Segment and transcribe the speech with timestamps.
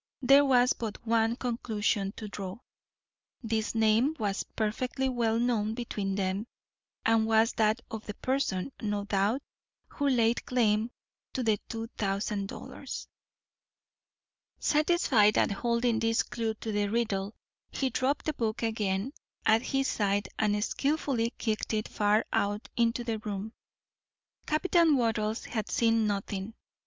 [0.23, 2.57] There was but one conclusion to draw.
[3.43, 6.47] This name was perfectly well known between them,
[7.05, 9.43] and was that of the person, no doubt,
[9.89, 10.89] who laid claim
[11.33, 13.07] to the two thousand dollars.
[14.57, 17.35] Satisfied at holding this clew to the riddle,
[17.69, 19.13] he dropped the book again
[19.45, 23.53] at his side and skilfully kicked it far out into the room.
[24.47, 26.55] Captain Wattles had seen nothing.